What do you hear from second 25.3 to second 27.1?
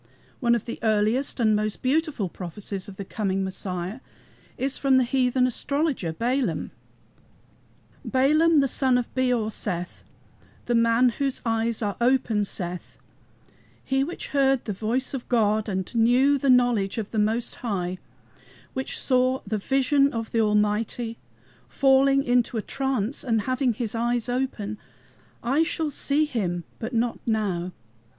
I shall see HIM, but